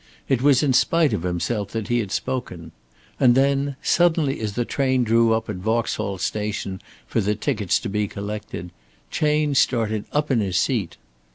[0.27, 2.71] It was in spite of himself that he had spoken.
[3.19, 7.87] And then suddenly as the train drew up at Vauxhall Station for the tickets to
[7.87, 8.71] be collected,
[9.11, 10.97] Chayne started up in his seat.